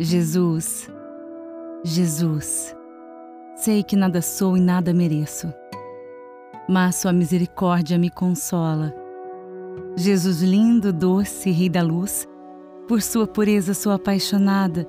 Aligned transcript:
Jesus, 0.00 0.88
Jesus, 1.82 2.72
sei 3.56 3.82
que 3.82 3.96
nada 3.96 4.22
sou 4.22 4.56
e 4.56 4.60
nada 4.60 4.94
mereço, 4.94 5.52
mas 6.68 6.94
Sua 6.94 7.12
misericórdia 7.12 7.98
me 7.98 8.08
consola. 8.08 8.94
Jesus 9.96 10.40
lindo, 10.40 10.92
doce, 10.92 11.50
Rei 11.50 11.68
da 11.68 11.82
luz, 11.82 12.28
por 12.86 13.02
Sua 13.02 13.26
pureza 13.26 13.74
sou 13.74 13.90
apaixonada 13.90 14.88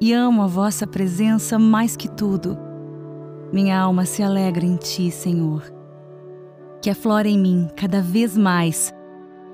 e 0.00 0.12
amo 0.12 0.42
a 0.42 0.48
Vossa 0.48 0.88
presença 0.88 1.56
mais 1.56 1.94
que 1.94 2.10
tudo. 2.10 2.58
Minha 3.52 3.78
alma 3.78 4.04
se 4.04 4.24
alegra 4.24 4.66
em 4.66 4.74
Ti, 4.74 5.12
Senhor. 5.12 5.62
Que 6.80 6.90
aflore 6.90 7.28
em 7.28 7.38
mim 7.38 7.68
cada 7.76 8.02
vez 8.02 8.36
mais 8.36 8.92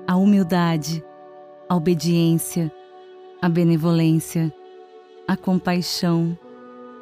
a 0.07 0.15
humildade, 0.15 1.05
a 1.69 1.75
obediência, 1.75 2.71
a 3.39 3.47
benevolência 3.47 4.51
a 5.29 5.37
compaixão, 5.37 6.35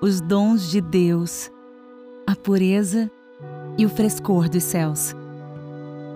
os 0.01 0.19
dons 0.19 0.69
de 0.69 0.81
Deus, 0.81 1.49
a 2.27 2.35
pureza 2.35 3.09
e 3.77 3.85
o 3.85 3.89
frescor 3.89 4.49
dos 4.49 4.63
céus. 4.63 5.15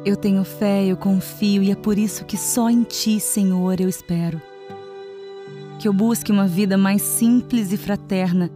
Eu 0.03 0.17
tenho 0.17 0.43
fé, 0.43 0.83
eu 0.83 0.97
confio 0.97 1.63
e 1.63 1.71
é 1.71 1.75
por 1.75 1.97
isso 1.97 2.25
que 2.25 2.35
só 2.35 2.69
em 2.69 2.83
Ti, 2.83 3.17
Senhor, 3.17 3.79
eu 3.79 3.87
espero. 3.87 4.41
Que 5.79 5.87
eu 5.87 5.93
busque 5.93 6.33
uma 6.33 6.45
vida 6.45 6.77
mais 6.77 7.01
simples 7.01 7.71
e 7.71 7.77
fraterna, 7.77 8.51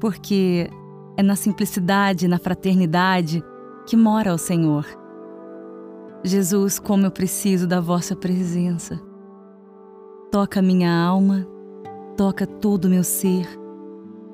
porque 0.00 0.70
é 1.18 1.22
na 1.22 1.36
simplicidade, 1.36 2.26
na 2.26 2.38
fraternidade 2.38 3.44
que 3.86 3.94
mora 3.94 4.32
o 4.32 4.38
Senhor. 4.38 4.86
Jesus, 6.24 6.78
como 6.78 7.04
eu 7.04 7.10
preciso 7.10 7.66
da 7.66 7.78
vossa 7.78 8.16
presença. 8.16 8.98
Toca 10.32 10.62
minha 10.62 10.90
alma, 10.90 11.46
toca 12.20 12.46
todo 12.46 12.84
o 12.84 12.90
meu 12.90 13.02
ser, 13.02 13.48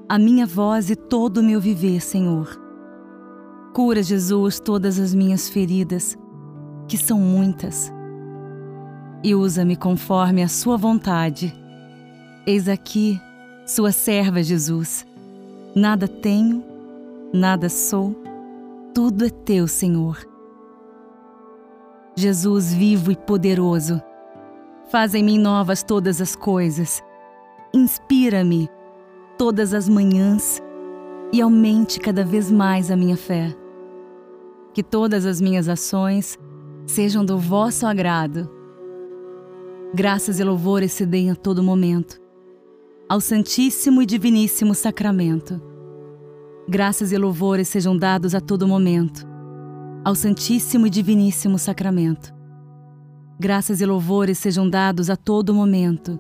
a 0.09 0.19
minha 0.19 0.45
voz 0.45 0.91
e 0.91 0.97
todo 0.97 1.37
o 1.37 1.43
meu 1.43 1.61
viver, 1.61 2.01
Senhor. 2.03 2.61
Cura, 3.73 4.03
Jesus, 4.03 4.59
todas 4.59 4.99
as 4.99 5.15
minhas 5.15 5.49
feridas, 5.49 6.19
que 6.89 6.99
são 6.99 7.17
muitas, 7.17 7.93
e 9.23 9.37
usa-me 9.37 9.77
conforme 9.77 10.43
a 10.43 10.49
Sua 10.49 10.77
vontade. 10.77 11.57
Eis 12.45 12.69
aqui, 12.69 13.21
Sua 13.65 13.93
serva, 13.93 14.43
Jesus. 14.43 15.07
Nada 15.73 16.09
tenho, 16.09 16.65
nada 17.33 17.69
sou, 17.69 18.21
tudo 18.93 19.27
é 19.27 19.31
Teu, 19.31 19.69
Senhor. 19.69 20.19
Jesus 22.17 22.75
vivo 22.75 23.13
e 23.13 23.17
poderoso, 23.17 24.03
faz 24.91 25.15
em 25.15 25.23
mim 25.23 25.39
novas 25.39 25.85
todas 25.85 26.21
as 26.21 26.35
coisas 26.35 27.01
inspira-me 27.77 28.69
todas 29.37 29.75
as 29.75 29.89
manhãs 29.89 30.63
e 31.33 31.41
aumente 31.41 32.01
cada 32.01 32.25
vez 32.25 32.51
mais 32.51 32.91
a 32.91 32.97
minha 32.97 33.17
fé. 33.17 33.55
Que 34.73 34.83
todas 34.83 35.27
as 35.27 35.41
minhas 35.41 35.69
ações 35.69 36.39
sejam 36.87 37.25
do 37.25 37.39
vosso 37.39 37.87
agrado. 37.87 38.51
Graças 39.95 40.41
e 40.41 40.45
louvores 40.45 40.93
se 40.93 41.07
deem 41.07 41.31
a 41.31 41.37
todo 41.37 41.63
momento 41.63 42.21
ao 43.09 43.21
Santíssimo 43.21 44.03
e 44.03 44.07
Diviníssimo 44.07 44.75
Sacramento. 44.75 45.63
Graças 46.69 47.13
e 47.13 47.17
louvores 47.17 47.69
sejam 47.69 47.97
dados 47.97 48.35
a 48.35 48.41
todo 48.41 48.67
momento 48.67 49.27
ao 50.05 50.15
Santíssimo 50.15 50.87
e 50.87 50.91
Diviníssimo 50.91 51.59
Sacramento. 51.59 52.35
Graças 53.39 53.81
e 53.81 53.87
louvores 53.87 54.39
sejam 54.39 54.69
dados 54.69 55.09
a 55.09 55.17
todo 55.17 55.55
momento 55.55 56.19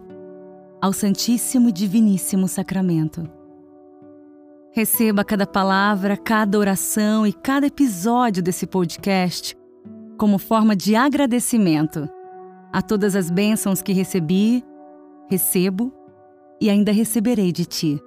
ao 0.86 0.92
Santíssimo 0.92 1.68
e 1.68 1.72
Diviníssimo 1.72 2.46
Sacramento. 2.46 3.28
Receba 4.70 5.24
cada 5.24 5.44
palavra, 5.44 6.16
cada 6.16 6.56
oração 6.56 7.26
e 7.26 7.32
cada 7.32 7.66
episódio 7.66 8.40
desse 8.40 8.68
podcast 8.68 9.56
como 10.16 10.38
forma 10.38 10.76
de 10.76 10.94
agradecimento 10.94 12.08
a 12.72 12.80
todas 12.80 13.16
as 13.16 13.32
bênçãos 13.32 13.82
que 13.82 13.92
recebi, 13.92 14.64
recebo 15.28 15.92
e 16.60 16.70
ainda 16.70 16.92
receberei 16.92 17.50
de 17.50 17.64
ti. 17.64 18.00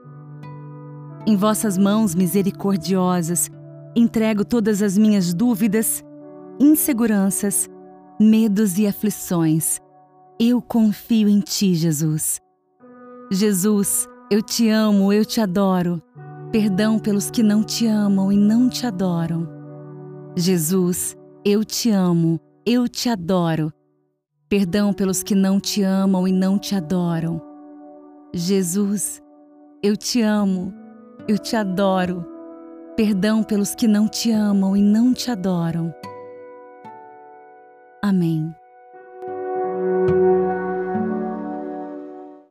Em 1.28 1.36
vossas 1.36 1.78
mãos 1.78 2.16
misericordiosas, 2.16 3.52
entrego 3.94 4.46
todas 4.46 4.82
as 4.82 4.98
minhas 4.98 5.34
dúvidas, 5.34 6.02
inseguranças, 6.58 7.70
medos 8.18 8.78
e 8.78 8.88
aflições. 8.88 9.82
Eu 10.40 10.62
confio 10.62 11.28
em 11.28 11.42
ti, 11.42 11.76
Jesus. 11.76 12.40
Jesus, 13.32 14.08
eu 14.32 14.42
te 14.42 14.70
amo, 14.70 15.14
eu 15.14 15.24
te 15.24 15.40
adoro. 15.40 16.02
Perdão 16.52 16.98
pelos 16.98 17.30
que 17.30 17.44
não 17.44 17.64
te 17.64 17.86
amam 17.86 18.32
e 18.32 18.38
não 18.38 18.68
te 18.68 18.88
adoram. 18.88 19.48
Jesus, 20.36 21.16
eu 21.46 21.64
te 21.64 21.92
amo, 21.92 22.40
eu 22.66 22.90
te 22.90 23.08
adoro. 23.08 23.72
Perdão 24.50 24.92
pelos 24.92 25.22
que 25.22 25.36
não 25.36 25.60
te 25.60 25.84
amam 25.84 26.28
e 26.28 26.32
não 26.32 26.58
te 26.58 26.74
adoram. 26.74 27.40
Jesus, 28.34 29.22
eu 29.84 29.96
te 29.96 30.24
amo, 30.24 30.74
eu 31.28 31.38
te 31.38 31.56
adoro. 31.56 32.26
Perdão 32.96 33.44
pelos 33.44 33.76
que 33.76 33.88
não 33.88 34.08
te 34.08 34.32
amam 34.32 34.76
e 34.76 34.82
não 34.82 35.14
te 35.14 35.30
adoram. 35.30 35.94
Amém. 38.02 38.52